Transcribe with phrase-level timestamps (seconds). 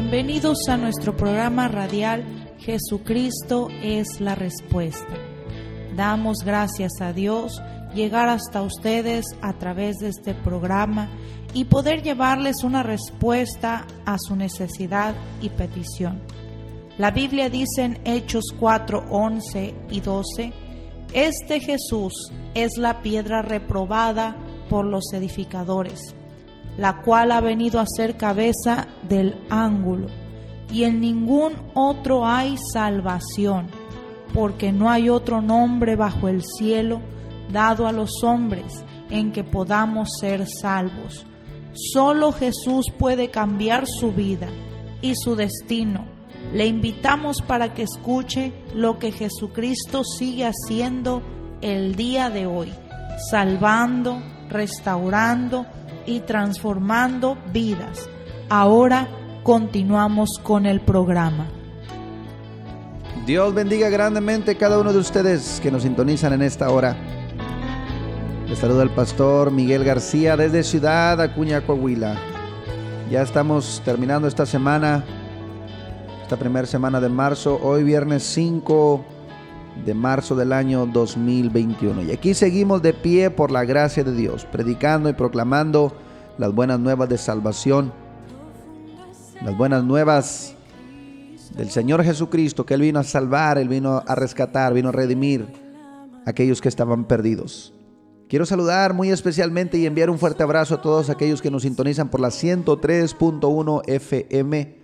[0.00, 2.22] Bienvenidos a nuestro programa radial
[2.60, 5.12] Jesucristo es la respuesta.
[5.96, 7.60] Damos gracias a Dios
[7.96, 11.08] llegar hasta ustedes a través de este programa
[11.52, 16.22] y poder llevarles una respuesta a su necesidad y petición.
[16.96, 20.52] La Biblia dice en Hechos 4, 11 y 12,
[21.12, 24.36] Este Jesús es la piedra reprobada
[24.70, 26.14] por los edificadores,
[26.78, 30.06] la cual ha venido a ser cabeza del ángulo,
[30.72, 33.66] y en ningún otro hay salvación,
[34.32, 37.00] porque no hay otro nombre bajo el cielo
[37.52, 41.26] dado a los hombres en que podamos ser salvos.
[41.72, 44.48] Solo Jesús puede cambiar su vida
[45.02, 46.06] y su destino.
[46.52, 51.22] Le invitamos para que escuche lo que Jesucristo sigue haciendo
[51.60, 52.72] el día de hoy,
[53.30, 55.66] salvando, restaurando
[56.08, 58.08] y transformando vidas.
[58.48, 59.06] Ahora
[59.42, 61.46] continuamos con el programa.
[63.26, 66.96] Dios bendiga grandemente a cada uno de ustedes que nos sintonizan en esta hora.
[68.48, 72.16] Les saluda el pastor Miguel García desde Ciudad Acuña, Coahuila.
[73.10, 75.04] Ya estamos terminando esta semana,
[76.22, 79.17] esta primera semana de marzo, hoy viernes 5
[79.84, 82.02] de marzo del año 2021.
[82.02, 85.92] Y aquí seguimos de pie por la gracia de Dios, predicando y proclamando
[86.38, 87.92] las buenas nuevas de salvación,
[89.42, 90.54] las buenas nuevas
[91.56, 95.46] del Señor Jesucristo, que Él vino a salvar, Él vino a rescatar, vino a redimir
[96.24, 97.74] a aquellos que estaban perdidos.
[98.28, 102.10] Quiero saludar muy especialmente y enviar un fuerte abrazo a todos aquellos que nos sintonizan
[102.10, 104.76] por la 103.1 FM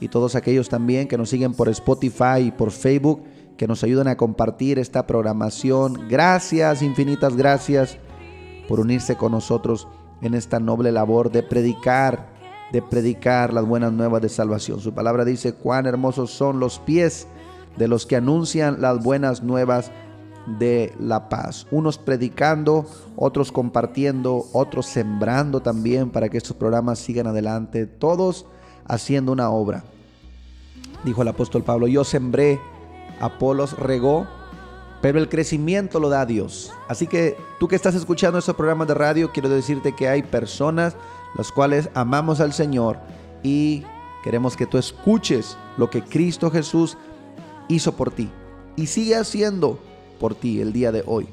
[0.00, 3.22] y todos aquellos también que nos siguen por Spotify y por Facebook,
[3.60, 6.08] que nos ayudan a compartir esta programación.
[6.08, 7.98] Gracias, infinitas gracias
[8.66, 9.86] por unirse con nosotros
[10.22, 12.30] en esta noble labor de predicar,
[12.72, 14.80] de predicar las buenas nuevas de salvación.
[14.80, 17.26] Su palabra dice cuán hermosos son los pies
[17.76, 19.92] de los que anuncian las buenas nuevas
[20.58, 21.66] de la paz.
[21.70, 28.46] Unos predicando, otros compartiendo, otros sembrando también para que estos programas sigan adelante, todos
[28.86, 29.84] haciendo una obra.
[31.04, 32.58] Dijo el apóstol Pablo, yo sembré,
[33.20, 34.26] Apolos regó,
[35.00, 36.72] pero el crecimiento lo da Dios.
[36.88, 40.96] Así que tú que estás escuchando estos programas de radio, quiero decirte que hay personas
[41.36, 42.98] las cuales amamos al Señor
[43.42, 43.84] y
[44.24, 46.96] queremos que tú escuches lo que Cristo Jesús
[47.68, 48.30] hizo por ti
[48.76, 49.78] y sigue haciendo
[50.18, 51.28] por ti el día de hoy.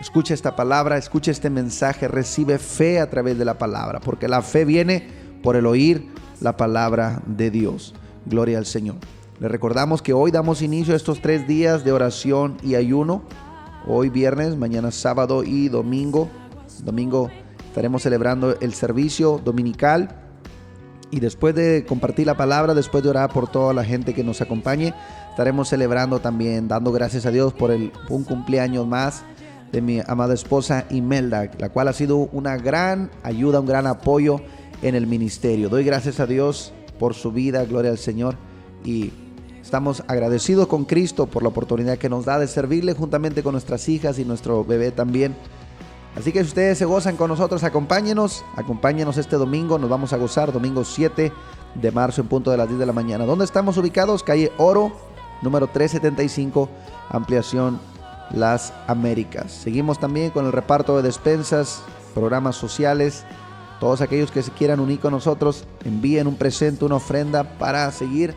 [0.00, 4.42] Escucha esta palabra, escucha este mensaje, recibe fe a través de la palabra, porque la
[4.42, 5.08] fe viene
[5.42, 6.06] por el oír
[6.40, 7.94] la palabra de Dios.
[8.26, 8.96] Gloria al Señor.
[9.38, 13.20] Le recordamos que hoy damos inicio a estos tres días de oración y ayuno.
[13.86, 16.30] Hoy viernes, mañana sábado y domingo.
[16.82, 17.28] Domingo
[17.68, 20.22] estaremos celebrando el servicio dominical.
[21.10, 24.40] Y después de compartir la palabra, después de orar por toda la gente que nos
[24.40, 24.94] acompañe,
[25.28, 29.22] estaremos celebrando también, dando gracias a Dios por el, un cumpleaños más
[29.70, 34.40] de mi amada esposa Imelda, la cual ha sido una gran ayuda, un gran apoyo
[34.80, 35.68] en el ministerio.
[35.68, 38.36] Doy gracias a Dios por su vida, gloria al Señor,
[38.82, 39.12] y
[39.66, 43.88] estamos agradecidos con Cristo por la oportunidad que nos da de servirle juntamente con nuestras
[43.88, 45.34] hijas y nuestro bebé también.
[46.16, 50.18] Así que si ustedes se gozan con nosotros, acompáñenos, acompáñenos este domingo, nos vamos a
[50.18, 51.32] gozar, domingo 7
[51.74, 53.26] de marzo en punto de las 10 de la mañana.
[53.26, 54.22] ¿Dónde estamos ubicados?
[54.22, 54.92] Calle Oro,
[55.42, 56.68] número 375,
[57.08, 57.80] ampliación
[58.30, 59.50] Las Américas.
[59.50, 61.82] Seguimos también con el reparto de despensas,
[62.14, 63.24] programas sociales.
[63.80, 68.32] Todos aquellos que se quieran unir con nosotros, envíen un presente, una ofrenda para seguir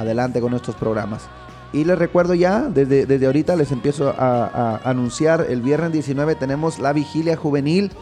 [0.00, 1.28] adelante con estos programas.
[1.72, 6.80] Y les recuerdo ya, desde, desde ahorita les empiezo a, anunciar, el viernes 19 tenemos
[6.80, 7.92] la vigilia juvenil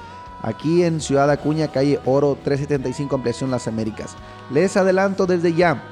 [0.42, 4.16] aquí en Ciudad Acuña, calle Oro 375, ampliación Las Américas.
[4.50, 5.82] Les adelanto desde ya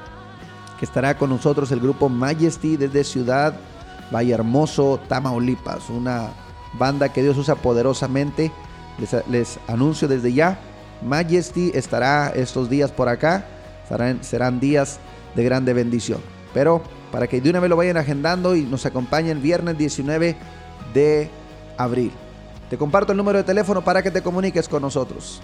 [0.79, 3.53] que estará con nosotros el grupo Majesty desde Ciudad
[4.13, 6.29] Valle Hermoso, Tamaulipas, una
[6.73, 8.51] banda que Dios usa poderosamente.
[8.97, 10.57] Les, les anuncio desde ya,
[11.05, 13.45] Majesty estará estos días por acá,
[14.21, 14.99] serán días
[15.37, 16.19] de grande bendición.
[16.53, 16.81] Pero
[17.11, 20.35] para que de una vez lo vayan agendando y nos acompañen viernes 19
[20.93, 21.29] de
[21.77, 22.11] abril.
[22.69, 25.41] Te comparto el número de teléfono para que te comuniques con nosotros.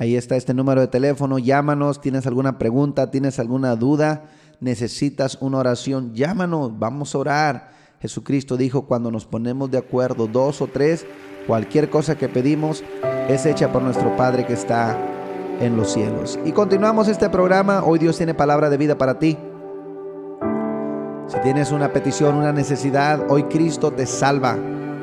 [0.00, 5.58] Ahí está este número de teléfono, llámanos, tienes alguna pregunta, tienes alguna duda, necesitas una
[5.58, 7.70] oración, llámanos, vamos a orar.
[8.00, 11.04] Jesucristo dijo, cuando nos ponemos de acuerdo dos o tres,
[11.46, 12.82] cualquier cosa que pedimos
[13.28, 14.98] es hecha por nuestro Padre que está
[15.60, 16.38] en los cielos.
[16.46, 17.84] Y continuamos este programa.
[17.84, 19.36] Hoy Dios tiene palabra de vida para ti.
[21.26, 24.56] Si tienes una petición, una necesidad, hoy Cristo te salva,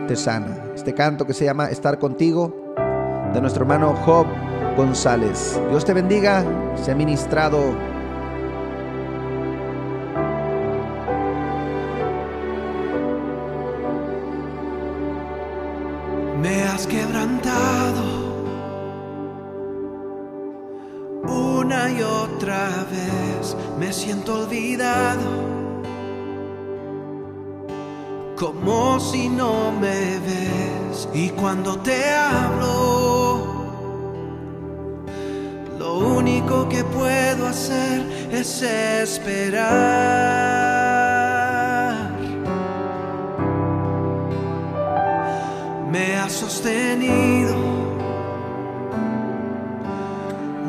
[0.08, 0.72] te sana.
[0.74, 2.74] Este canto que se llama Estar contigo,
[3.32, 4.26] de nuestro hermano Job
[4.78, 5.60] González.
[5.70, 6.46] Dios te bendiga,
[6.92, 7.76] ha ministrado.
[16.40, 18.04] Me has quebrantado
[21.28, 25.48] una y otra vez, me siento olvidado
[28.38, 31.10] como si no me ves.
[31.14, 32.77] Y cuando te hablo,
[37.58, 38.02] hacer
[38.32, 39.64] es esperar.
[45.92, 47.56] Me has sostenido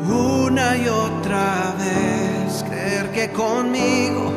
[0.07, 4.31] una y otra vez, creer que conmigo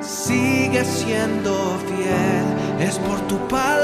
[0.00, 1.52] sigue siendo
[1.88, 2.46] fiel,
[2.88, 3.77] es por tu palabra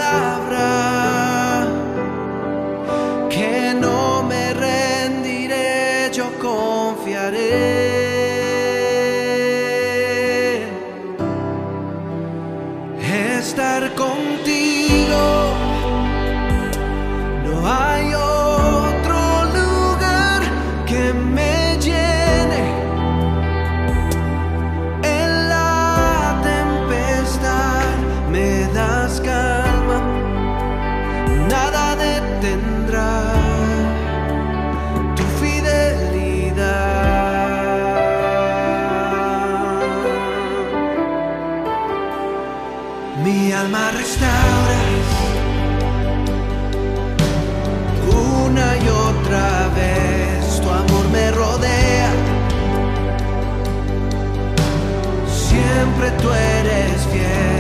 [55.97, 57.54] Siempre tú eres fiel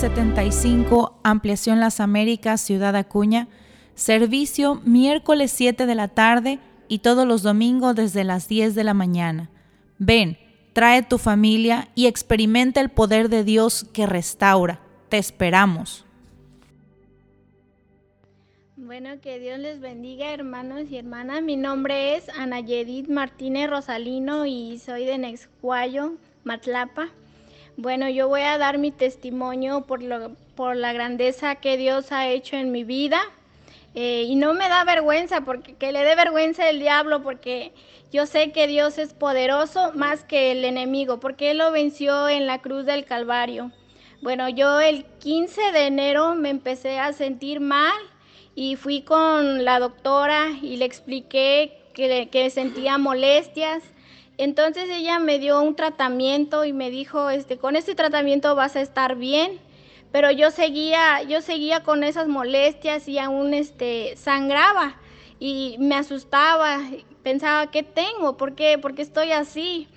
[0.00, 3.48] 75, Ampliación Las Américas, Ciudad Acuña.
[3.94, 8.94] Servicio miércoles 7 de la tarde y todos los domingos desde las 10 de la
[8.94, 9.50] mañana.
[9.98, 10.38] Ven,
[10.72, 14.80] trae tu familia y experimenta el poder de Dios que restaura.
[15.10, 16.06] Te esperamos.
[18.76, 21.42] Bueno, que Dios les bendiga, hermanos y hermanas.
[21.42, 26.14] Mi nombre es Ana Yedid Martínez Rosalino y soy de Nexcuayo,
[26.44, 27.10] Matlapa.
[27.76, 32.28] Bueno, yo voy a dar mi testimonio por, lo, por la grandeza que Dios ha
[32.28, 33.20] hecho en mi vida.
[33.94, 37.72] Eh, y no me da vergüenza, porque que le dé vergüenza el diablo, porque
[38.12, 42.46] yo sé que Dios es poderoso más que el enemigo, porque Él lo venció en
[42.46, 43.72] la cruz del Calvario.
[44.22, 47.98] Bueno, yo el 15 de enero me empecé a sentir mal
[48.54, 53.82] y fui con la doctora y le expliqué que, que sentía molestias.
[54.42, 58.80] Entonces ella me dio un tratamiento y me dijo, este, con este tratamiento vas a
[58.80, 59.60] estar bien.
[60.12, 64.96] Pero yo seguía, yo seguía con esas molestias y aún este, sangraba
[65.38, 66.78] y me asustaba,
[67.22, 68.38] pensaba, ¿qué tengo?
[68.38, 68.78] ¿Por qué?
[68.78, 69.88] ¿Por qué estoy así?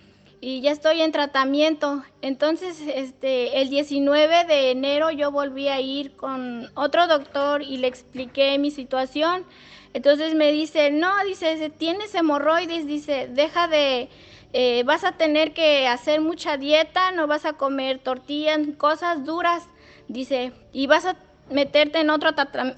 [0.46, 2.04] y ya estoy en tratamiento.
[2.22, 7.88] Entonces, este, el 19 de enero yo volví a ir con otro doctor y le
[7.88, 9.46] expliqué mi situación.
[9.94, 14.10] Entonces me dice, no, dice, tienes hemorroides, dice, deja de,
[14.54, 19.68] eh, vas a tener que hacer mucha dieta, no vas a comer tortillas, cosas duras,
[20.08, 21.16] dice, y vas a
[21.50, 22.32] meterte en otro,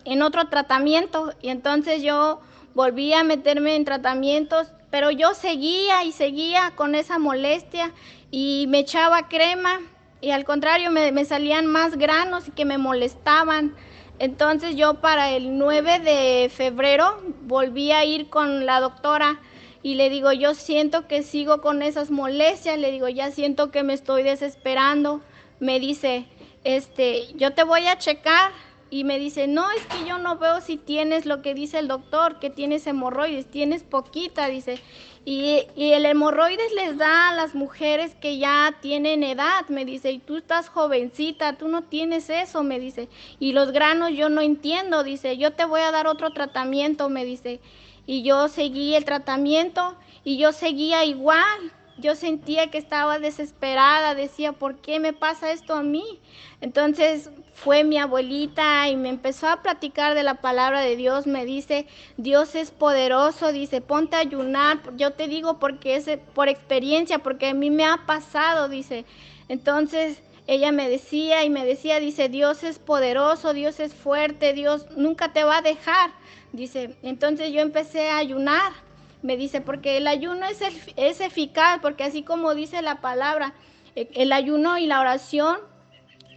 [0.05, 1.33] en otro tratamiento.
[1.41, 2.39] Y entonces yo
[2.73, 7.91] volví a meterme en tratamientos pero yo seguía y seguía con esa molestia
[8.31, 9.81] y me echaba crema
[10.21, 13.75] y al contrario me, salían más granos y que me molestaban.
[14.19, 19.41] Entonces yo para el 9 de febrero volví a ir con la doctora
[19.85, 23.83] y le digo, yo siento que sigo con esas molestias, le digo, ya siento que
[23.83, 25.21] me estoy desesperando.
[25.59, 26.25] Me dice,
[26.63, 28.51] este, yo te voy a checar
[28.89, 31.87] y me dice, no, es que yo no veo si tienes lo que dice el
[31.87, 34.79] doctor, que tienes hemorroides, tienes poquita, dice.
[35.27, 40.19] Y, el hemorroides les da a las mujeres que ya tienen edad, me dice, y
[40.19, 43.09] tú estás jovencita, tú no tienes eso, me dice.
[43.39, 47.25] Y los granos yo no entiendo, dice, yo te voy a dar otro tratamiento, me
[47.25, 47.59] dice.
[48.05, 54.51] Y yo seguí el tratamiento y yo seguía igual, yo sentía que estaba desesperada, decía,
[54.51, 56.19] ¿por qué me pasa esto a mí?
[56.61, 61.45] Entonces fue mi abuelita y me empezó a platicar de la palabra de Dios, me
[61.45, 67.19] dice, Dios es poderoso, dice, ponte a ayunar, yo te digo porque es por experiencia,
[67.19, 69.05] porque a mí me ha pasado, dice.
[69.47, 74.85] Entonces ella me decía y me decía, dice, Dios es poderoso, Dios es fuerte, Dios
[74.97, 76.11] nunca te va a dejar,
[76.51, 76.97] dice.
[77.03, 78.73] Entonces yo empecé a ayunar,
[79.21, 80.59] me dice, porque el ayuno es,
[80.97, 83.53] es eficaz, porque así como dice la palabra,
[83.95, 85.57] e, el ayuno y la oración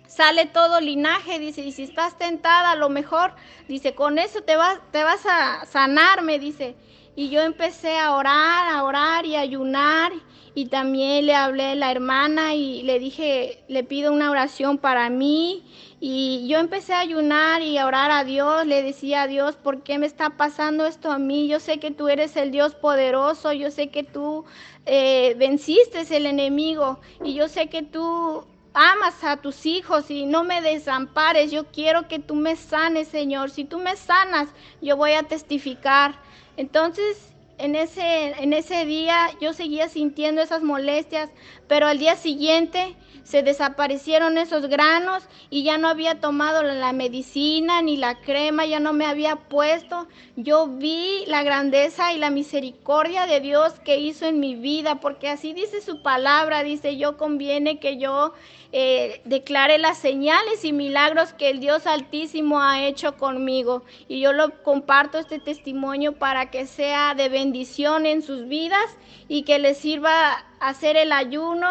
[0.09, 3.35] sale todo linaje, dice, y si estás tentada, a lo mejor,
[3.69, 6.75] dice, con eso te vas, te vas a sanar, me dice.
[7.15, 10.13] Y yo empecé a orar, a orar y a ayunar,
[10.55, 15.11] y también le hablé a la hermana y le dije, le pido una oración para
[15.11, 15.65] mí,
[16.01, 19.83] y yo empecé a ayunar y a orar a Dios, le decía a Dios, ¿por
[19.83, 21.49] qué me está pasando esto a mí?
[21.49, 24.45] Yo sé que tú eres el Dios poderoso, yo sé que tú
[24.87, 28.47] eh, venciste el enemigo, y yo sé que tú
[28.79, 31.51] amas a tus hijos y no me desampares.
[31.51, 33.51] Yo quiero que tú me sanes, Señor.
[33.51, 34.49] Si tú me sanas,
[34.81, 36.15] yo voy a testificar.
[36.57, 37.28] Entonces,
[37.59, 41.31] en ese, en ese día yo seguía sintiendo esas molestias,
[41.67, 42.97] pero al día siguiente
[43.29, 48.81] se desaparecieron esos granos y ya no había tomado la medicina ni la crema, ya
[48.81, 50.09] no me había puesto.
[50.37, 55.29] Yo vi la grandeza y la misericordia de Dios que hizo en mi vida, porque
[55.29, 58.33] así dice su palabra, dice yo conviene que yo
[58.73, 63.83] eh, declare las señales y milagros que el Dios Altísimo ha hecho conmigo.
[64.09, 68.87] Y yo lo comparto este testimonio para que sea de bendición en sus vidas
[69.29, 71.69] y que les sirva hacer el ayuno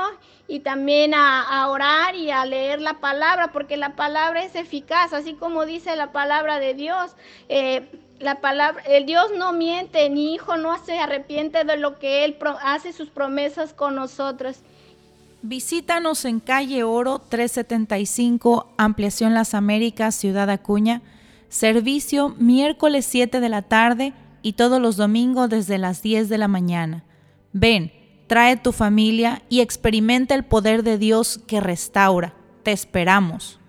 [0.47, 5.33] y también a, orar y a leer la palabra, porque la palabra es eficaz, así
[5.33, 7.15] como dice la palabra de Dios.
[7.49, 12.25] Eh, la palabra, el Dios no miente, ni hijo no se arrepiente de lo que
[12.25, 14.57] Él hace sus promesas con nosotros.
[15.41, 21.01] Visítanos en calle Oro 375, Ampliación Las Américas, Ciudad Acuña.
[21.49, 24.13] Servicio miércoles 7 de la tarde
[24.47, 27.03] y todos los domingos desde las 10 de la mañana.
[27.51, 27.91] Ven
[28.27, 32.33] trae tu familia y experimenta el poder de Dios que restaura.
[32.63, 33.59] Te esperamos.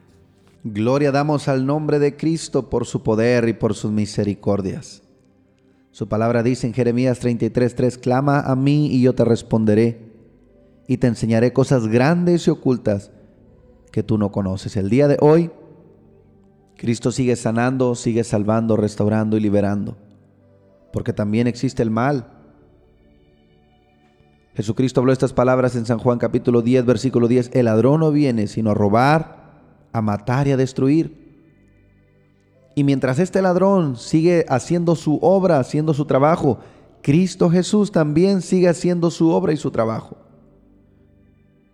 [0.62, 5.02] Gloria damos al nombre de Cristo por su poder y por sus misericordias.
[5.90, 10.12] Su palabra dice en Jeremías 33:3, clama a mí y yo te responderé
[10.87, 13.11] y te enseñaré cosas grandes y ocultas
[13.90, 14.76] que tú no conoces.
[14.76, 15.50] El día de hoy,
[16.76, 19.97] Cristo sigue sanando, sigue salvando, restaurando y liberando.
[20.92, 22.26] Porque también existe el mal.
[24.54, 27.50] Jesucristo habló estas palabras en San Juan capítulo 10, versículo 10.
[27.54, 29.38] El ladrón no viene sino a robar,
[29.92, 31.28] a matar y a destruir.
[32.75, 36.59] Y mientras este ladrón sigue haciendo su obra, haciendo su trabajo,
[37.02, 40.16] Cristo Jesús también sigue haciendo su obra y su trabajo,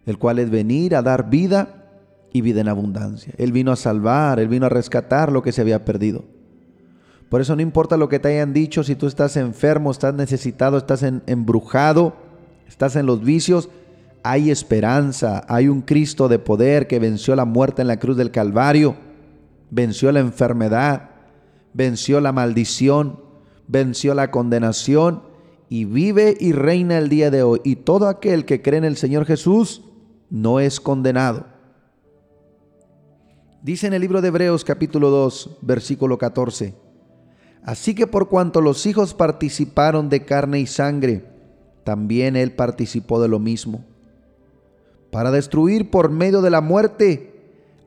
[0.07, 1.91] el cual es venir a dar vida
[2.33, 3.33] y vida en abundancia.
[3.39, 6.25] Él vino a salvar, Él vino a rescatar lo que se había perdido.
[7.29, 10.79] Por eso no importa lo que te hayan dicho, si tú estás enfermo, estás necesitado,
[10.79, 12.15] estás embrujado,
[12.69, 13.71] estás en los vicios,
[14.23, 18.31] hay esperanza, hay un Cristo de poder que venció la muerte en la cruz del
[18.31, 18.97] Calvario
[19.75, 21.11] venció la enfermedad,
[21.73, 23.21] venció la maldición,
[23.67, 25.25] venció la condenación
[25.69, 27.61] y vive y reina el día de hoy.
[27.65, 29.83] Y todo aquel que cree en el Señor Jesús
[30.31, 31.47] no es condenado.
[33.63, 36.84] Dice en el libro de Hebreos capítulo 2, versículo 14.
[37.65, 41.25] Así que por cuanto los hijos participaron de carne y sangre,
[41.83, 43.85] también él participó de lo mismo,
[45.11, 47.35] para destruir por medio de la muerte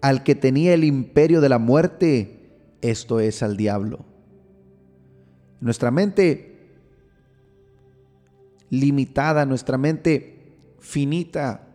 [0.02, 2.40] al que tenía el imperio de la muerte,
[2.82, 4.06] esto es al diablo.
[5.60, 6.58] Nuestra mente
[8.70, 11.68] limitada, nuestra mente finita,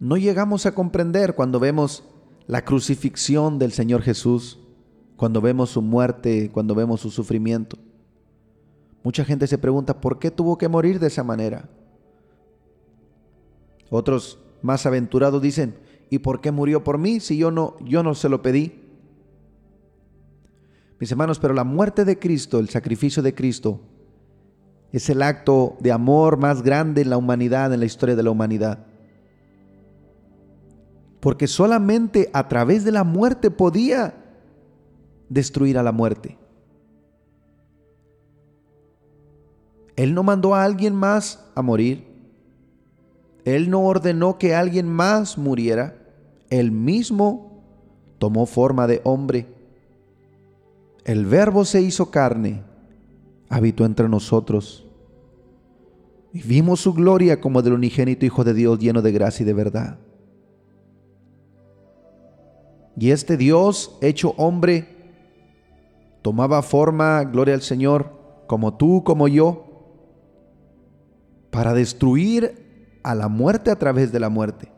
[0.00, 2.04] no llegamos a comprender cuando vemos
[2.46, 4.58] la crucifixión del Señor Jesús,
[5.16, 7.76] cuando vemos su muerte, cuando vemos su sufrimiento.
[9.02, 11.68] Mucha gente se pregunta, ¿por qué tuvo que morir de esa manera?
[13.88, 15.76] Otros más aventurados dicen,
[16.08, 18.80] ¿Y por qué murió por mí si yo no, yo no se lo pedí?
[20.98, 23.80] Mis hermanos, pero la muerte de Cristo, el sacrificio de Cristo,
[24.92, 28.30] es el acto de amor más grande en la humanidad, en la historia de la
[28.30, 28.86] humanidad.
[31.20, 34.14] Porque solamente a través de la muerte podía
[35.28, 36.36] destruir a la muerte.
[39.96, 42.04] Él no mandó a alguien más a morir.
[43.44, 45.96] Él no ordenó que alguien más muriera.
[46.50, 47.62] Él mismo
[48.18, 49.46] tomó forma de hombre.
[51.04, 52.62] El verbo se hizo carne,
[53.48, 54.84] habitó entre nosotros.
[56.32, 59.54] Y vimos su gloria como del unigénito Hijo de Dios lleno de gracia y de
[59.54, 59.98] verdad.
[62.98, 64.95] Y este Dios hecho hombre
[66.26, 68.10] tomaba forma, gloria al Señor,
[68.48, 69.64] como tú, como yo,
[71.52, 74.72] para destruir a la muerte a través de la muerte.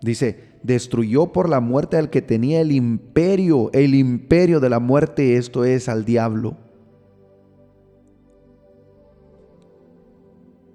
[0.00, 5.36] Dice, destruyó por la muerte al que tenía el imperio, el imperio de la muerte,
[5.36, 6.56] esto es al diablo.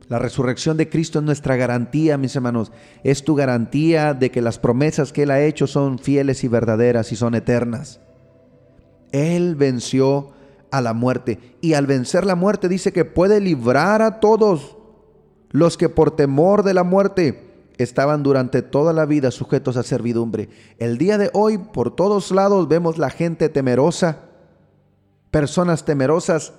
[0.09, 2.71] La resurrección de Cristo es nuestra garantía, mis hermanos.
[3.03, 7.11] Es tu garantía de que las promesas que Él ha hecho son fieles y verdaderas
[7.11, 7.99] y son eternas.
[9.11, 10.31] Él venció
[10.71, 11.39] a la muerte.
[11.61, 14.77] Y al vencer la muerte dice que puede librar a todos
[15.49, 17.43] los que por temor de la muerte
[17.77, 20.49] estaban durante toda la vida sujetos a servidumbre.
[20.77, 24.19] El día de hoy por todos lados vemos la gente temerosa.
[25.31, 26.53] Personas temerosas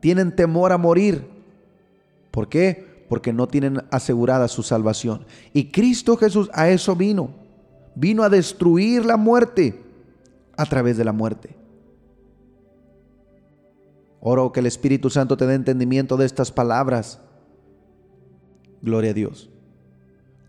[0.00, 1.35] tienen temor a morir.
[2.36, 3.06] ¿Por qué?
[3.08, 5.24] Porque no tienen asegurada su salvación.
[5.54, 7.30] Y Cristo Jesús a eso vino.
[7.94, 9.82] Vino a destruir la muerte
[10.54, 11.56] a través de la muerte.
[14.20, 17.20] Oro que el Espíritu Santo te dé entendimiento de estas palabras.
[18.82, 19.48] Gloria a Dios.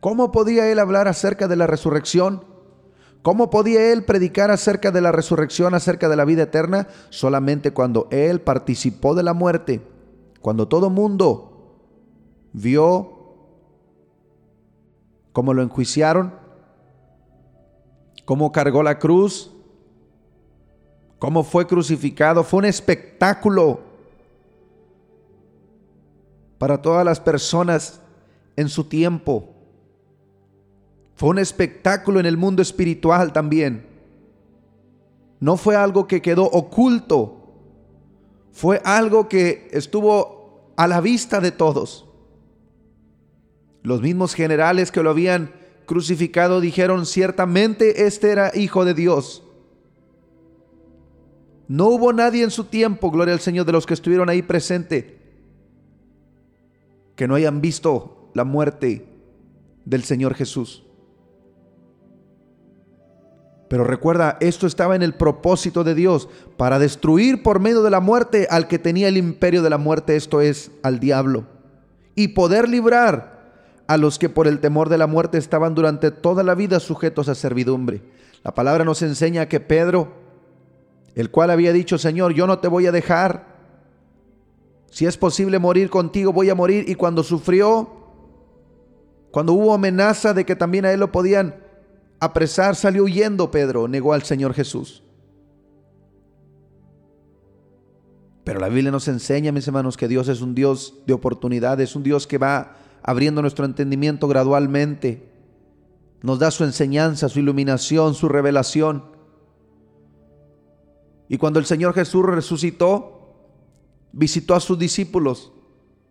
[0.02, 2.44] ¿Cómo podía él hablar acerca de la resurrección?
[3.22, 6.90] ¿Cómo podía él predicar acerca de la resurrección, acerca de la vida eterna?
[7.12, 9.80] Solamente cuando él participó de la muerte,
[10.42, 11.47] cuando todo mundo
[12.58, 13.14] vio
[15.32, 16.34] cómo lo enjuiciaron,
[18.26, 19.52] cómo cargó la cruz,
[21.20, 22.44] cómo fue crucificado.
[22.44, 23.82] Fue un espectáculo
[26.58, 28.02] para todas las personas
[28.56, 29.50] en su tiempo.
[31.14, 33.86] Fue un espectáculo en el mundo espiritual también.
[35.40, 37.36] No fue algo que quedó oculto.
[38.52, 42.07] Fue algo que estuvo a la vista de todos.
[43.88, 45.50] Los mismos generales que lo habían
[45.86, 49.44] crucificado dijeron, ciertamente este era hijo de Dios.
[51.70, 55.18] No hubo nadie en su tiempo, gloria al Señor, de los que estuvieron ahí presente,
[57.16, 59.08] que no hayan visto la muerte
[59.86, 60.84] del Señor Jesús.
[63.70, 68.02] Pero recuerda, esto estaba en el propósito de Dios, para destruir por medio de la
[68.02, 71.46] muerte al que tenía el imperio de la muerte, esto es, al diablo,
[72.16, 73.37] y poder librar
[73.88, 77.30] a los que por el temor de la muerte estaban durante toda la vida sujetos
[77.30, 78.02] a servidumbre.
[78.44, 80.14] La palabra nos enseña que Pedro,
[81.16, 83.58] el cual había dicho, Señor, yo no te voy a dejar.
[84.92, 86.90] Si es posible morir contigo, voy a morir.
[86.90, 87.90] Y cuando sufrió,
[89.32, 91.56] cuando hubo amenaza de que también a él lo podían
[92.20, 95.04] apresar, salió huyendo Pedro, negó al Señor Jesús.
[98.44, 102.04] Pero la Biblia nos enseña, mis hermanos, que Dios es un Dios de oportunidades, un
[102.04, 105.32] Dios que va abriendo nuestro entendimiento gradualmente.
[106.22, 109.06] Nos da su enseñanza, su iluminación, su revelación.
[111.30, 113.48] Y cuando el Señor Jesús resucitó,
[114.12, 115.54] visitó a sus discípulos,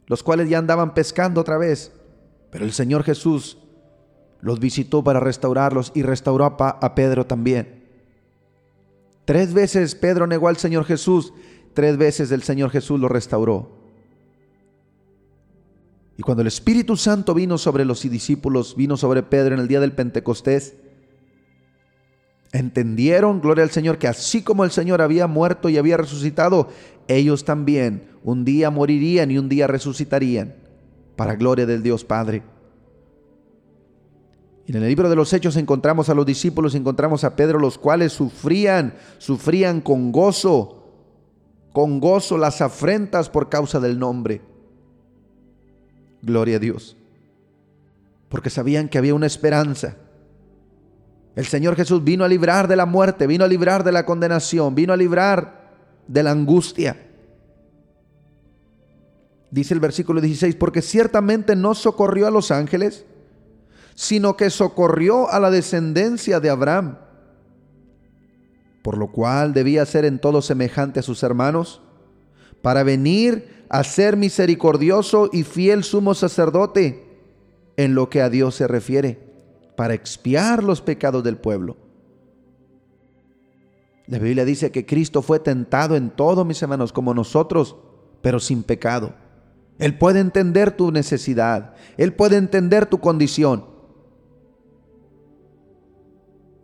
[0.06, 1.92] los cuales ya andaban pescando otra vez.
[2.50, 3.58] Pero el Señor Jesús
[4.40, 7.84] los visitó para restaurarlos y restauró a, Pedro también.
[9.26, 11.34] Tres veces Pedro negó al Señor Jesús,
[11.74, 13.75] tres veces el Señor Jesús lo restauró.
[16.18, 19.80] Y cuando el Espíritu Santo vino sobre los discípulos, vino sobre Pedro en el día
[19.80, 20.74] del Pentecostés,
[22.52, 26.68] entendieron, gloria al Señor, que así como el Señor había muerto y había resucitado,
[27.06, 30.54] ellos también un día morirían y un día resucitarían,
[31.16, 32.42] para gloria del Dios Padre.
[34.66, 37.78] Y en el libro de los Hechos encontramos a los discípulos, encontramos a Pedro, los
[37.78, 40.82] cuales sufrían, sufrían con gozo,
[41.72, 44.55] con gozo las afrentas por causa del nombre.
[46.26, 46.96] Gloria a Dios.
[48.28, 49.94] Porque sabían que había una esperanza.
[51.36, 54.74] El Señor Jesús vino a librar de la muerte, vino a librar de la condenación,
[54.74, 55.70] vino a librar
[56.08, 56.96] de la angustia.
[59.52, 63.04] Dice el versículo 16, porque ciertamente no socorrió a los ángeles,
[63.94, 66.98] sino que socorrió a la descendencia de Abraham,
[68.82, 71.82] por lo cual debía ser en todo semejante a sus hermanos,
[72.62, 77.06] para venir a ser misericordioso y fiel sumo sacerdote
[77.76, 79.18] en lo que a Dios se refiere,
[79.76, 81.76] para expiar los pecados del pueblo.
[84.06, 87.76] La Biblia dice que Cristo fue tentado en todo, mis hermanos, como nosotros,
[88.22, 89.14] pero sin pecado.
[89.78, 93.66] Él puede entender tu necesidad, Él puede entender tu condición.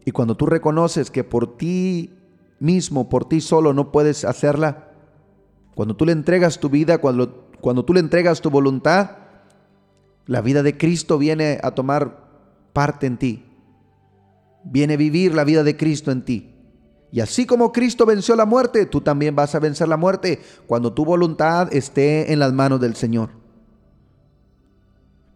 [0.04, 2.14] Y cuando tú reconoces que por ti
[2.58, 4.91] mismo, por ti solo no puedes hacerla,
[5.74, 9.10] cuando tú le entregas tu vida, cuando, cuando tú le entregas tu voluntad,
[10.26, 12.18] la vida de Cristo viene a tomar
[12.72, 13.44] parte en ti.
[14.64, 16.54] Viene a vivir la vida de Cristo en ti.
[17.10, 20.92] Y así como Cristo venció la muerte, tú también vas a vencer la muerte cuando
[20.92, 23.30] tu voluntad esté en las manos del Señor.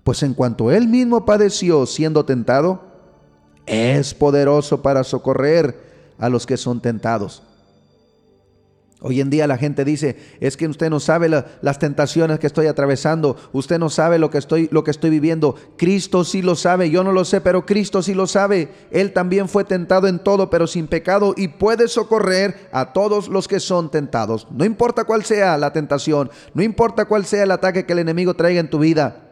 [0.02, 2.80] Pues en cuanto Él mismo padeció siendo tentado,
[3.66, 5.76] es poderoso para socorrer
[6.18, 7.42] a los que son tentados.
[9.02, 12.66] Hoy en día la gente dice, es que usted no sabe las tentaciones que estoy
[12.66, 15.54] atravesando, usted no sabe lo que, estoy, lo que estoy viviendo.
[15.76, 18.70] Cristo sí lo sabe, yo no lo sé, pero Cristo sí lo sabe.
[18.90, 23.48] Él también fue tentado en todo, pero sin pecado, y puede socorrer a todos los
[23.48, 24.48] que son tentados.
[24.50, 28.32] No importa cuál sea la tentación, no importa cuál sea el ataque que el enemigo
[28.32, 29.25] traiga en tu vida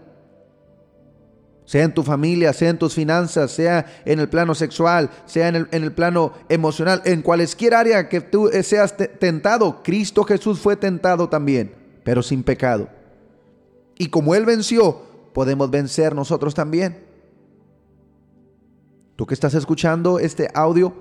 [1.65, 5.67] sea en tu familia, sea en tus finanzas, sea en el plano sexual, sea en
[5.71, 11.75] el, plano emocional, en cualquier área que tú seas tentado, Cristo Jesús fue tentado también,
[12.05, 12.89] pero sin pecado.
[13.97, 17.03] Y como Él venció, podemos vencer nosotros también.
[19.17, 20.93] Tú que estás escuchando este audio,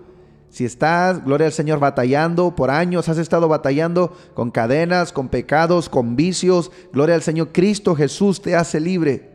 [0.50, 5.90] si estás, gloria al Señor, batallando por años, has estado batallando con cadenas, con pecados,
[5.90, 9.33] con vicios, gloria al Señor, Cristo Jesús te hace libre.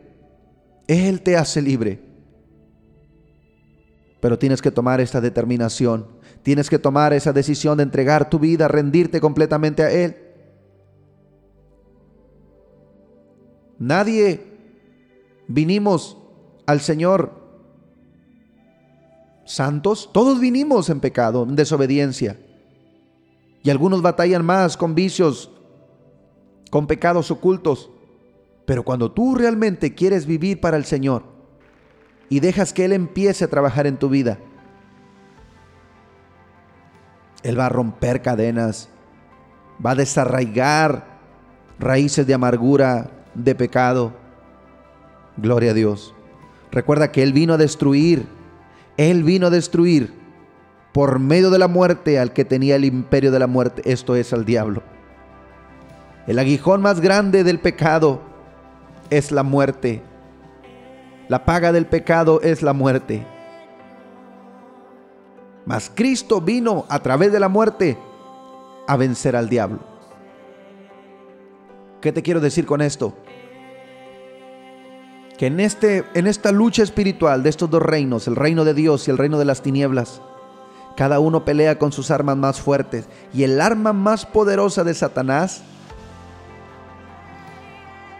[0.89, 1.99] Él te hace libre.
[4.19, 6.07] Pero tienes que tomar esta determinación.
[6.41, 10.17] Tienes que tomar esa decisión de entregar tu vida, rendirte completamente a Él.
[13.77, 14.47] Nadie
[15.47, 16.17] vinimos
[16.65, 17.33] al Señor
[19.45, 20.09] santos.
[20.11, 22.39] Todos vinimos en pecado, en desobediencia.
[23.61, 25.51] Y algunos batallan más con vicios,
[26.71, 27.91] con pecados ocultos.
[28.69, 31.23] Pero cuando tú realmente quieres vivir para el Señor
[32.29, 34.37] y dejas que Él empiece a trabajar en tu vida,
[37.41, 38.87] Él va a romper cadenas,
[39.83, 41.03] va a desarraigar
[41.79, 44.13] raíces de amargura, de pecado.
[45.37, 46.13] Gloria a Dios.
[46.71, 48.27] Recuerda que Él vino a destruir,
[48.97, 50.13] Él vino a destruir
[50.93, 54.31] por medio de la muerte al que tenía el imperio de la muerte, esto es
[54.31, 54.83] al diablo.
[56.27, 58.28] El aguijón más grande del pecado
[59.09, 60.01] es la muerte.
[61.27, 63.25] La paga del pecado es la muerte.
[65.65, 67.97] Mas Cristo vino a través de la muerte
[68.87, 69.79] a vencer al diablo.
[72.01, 73.13] ¿Qué te quiero decir con esto?
[75.39, 79.07] que en, este, en esta lucha espiritual de estos dos reinos, el reino de Dios
[79.07, 80.21] y el reino de las tinieblas,
[80.97, 83.05] cada uno pelea con sus armas más fuertes.
[83.33, 85.61] Y el arma más poderosa de Satanás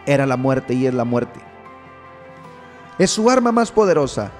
[0.06, 1.40] era la muerte y es la muerte.
[2.98, 4.30] Es su arma más poderosa.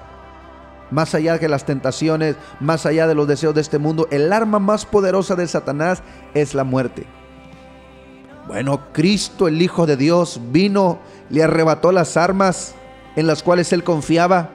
[0.91, 4.59] Más allá de las tentaciones, más allá de los deseos de este mundo, el arma
[4.59, 7.05] más poderosa de Satanás es la muerte.
[8.47, 12.75] Bueno, Cristo, el Hijo de Dios, vino, le arrebató las armas
[13.15, 14.49] en las cuales él confiaba.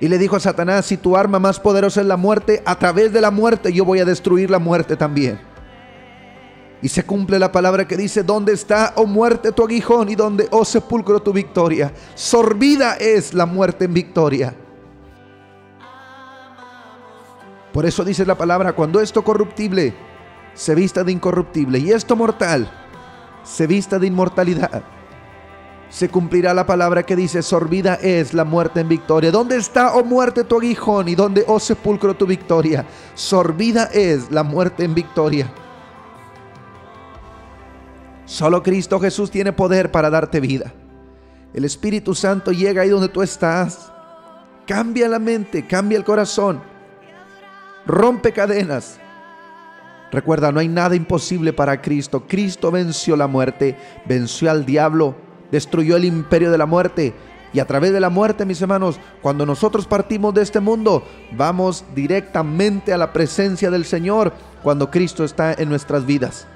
[0.00, 3.12] Y le dijo a Satanás, si tu arma más poderosa es la muerte, a través
[3.12, 5.53] de la muerte yo voy a destruir la muerte también.
[6.84, 10.10] Y se cumple la palabra que dice, ¿dónde está, oh muerte, tu aguijón?
[10.10, 11.90] Y dónde, oh sepulcro, tu victoria.
[12.14, 14.54] Sorbida es la muerte en victoria.
[17.72, 19.94] Por eso dice la palabra, cuando esto corruptible
[20.52, 22.70] se vista de incorruptible y esto mortal
[23.44, 24.82] se vista de inmortalidad,
[25.88, 29.30] se cumplirá la palabra que dice, sorbida es la muerte en victoria.
[29.30, 31.08] ¿Dónde está, oh muerte, tu aguijón?
[31.08, 32.84] ¿Y dónde, oh sepulcro, tu victoria?
[33.14, 35.50] Sorbida es la muerte en victoria.
[38.26, 40.72] Solo Cristo Jesús tiene poder para darte vida.
[41.52, 43.92] El Espíritu Santo llega ahí donde tú estás.
[44.66, 46.60] Cambia la mente, cambia el corazón.
[47.86, 48.98] Rompe cadenas.
[50.10, 52.24] Recuerda, no hay nada imposible para Cristo.
[52.26, 55.14] Cristo venció la muerte, venció al diablo,
[55.50, 57.14] destruyó el imperio de la muerte.
[57.52, 61.04] Y a través de la muerte, mis hermanos, cuando nosotros partimos de este mundo,
[61.36, 64.32] vamos directamente a la presencia del Señor
[64.62, 66.48] cuando Cristo está en nuestras vidas.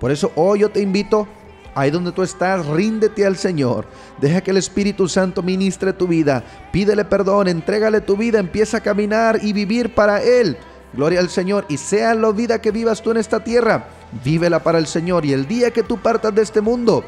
[0.00, 1.26] Por eso hoy yo te invito,
[1.74, 3.86] ahí donde tú estás, ríndete al Señor.
[4.20, 6.42] Deja que el Espíritu Santo ministre tu vida.
[6.72, 10.56] Pídele perdón, entrégale tu vida, empieza a caminar y vivir para Él.
[10.92, 11.66] Gloria al Señor.
[11.68, 13.88] Y sea la vida que vivas tú en esta tierra,
[14.24, 15.24] vívela para el Señor.
[15.24, 17.04] Y el día que tú partas de este mundo,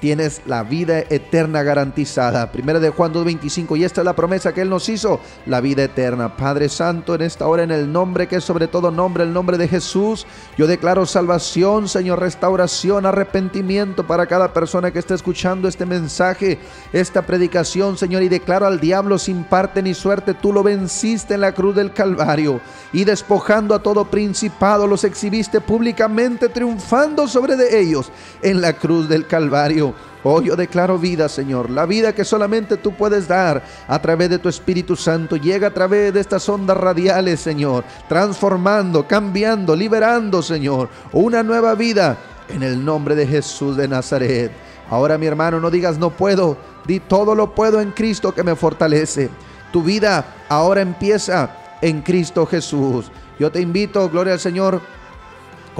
[0.00, 2.50] tienes la vida eterna garantizada.
[2.50, 5.84] Primera de Juan 2.25 y esta es la promesa que Él nos hizo, la vida
[5.84, 6.36] eterna.
[6.36, 9.58] Padre Santo, en esta hora en el nombre que es sobre todo nombre, el nombre
[9.58, 15.86] de Jesús, yo declaro salvación, Señor, restauración, arrepentimiento para cada persona que esté escuchando este
[15.86, 16.58] mensaje,
[16.92, 21.42] esta predicación, Señor, y declaro al diablo sin parte ni suerte, tú lo venciste en
[21.42, 22.60] la cruz del Calvario
[22.92, 28.10] y despojando a todo principado los exhibiste públicamente triunfando sobre de ellos
[28.42, 29.89] en la cruz del Calvario.
[30.22, 31.70] Oh, yo declaro vida, Señor.
[31.70, 35.36] La vida que solamente tú puedes dar a través de tu Espíritu Santo.
[35.36, 37.84] Llega a través de estas ondas radiales, Señor.
[38.08, 40.88] Transformando, cambiando, liberando, Señor.
[41.12, 44.52] Una nueva vida en el nombre de Jesús de Nazaret.
[44.90, 46.56] Ahora, mi hermano, no digas no puedo.
[46.86, 49.30] Di todo lo puedo en Cristo que me fortalece.
[49.72, 53.10] Tu vida ahora empieza en Cristo Jesús.
[53.38, 54.80] Yo te invito, gloria al Señor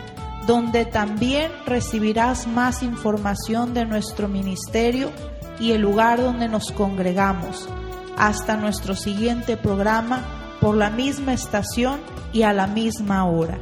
[0.46, 5.12] donde también recibirás más información de nuestro ministerio
[5.60, 7.68] y el lugar donde nos congregamos.
[8.16, 10.24] Hasta nuestro siguiente programa
[10.60, 12.00] por la misma estación
[12.32, 13.58] y a la misma hora.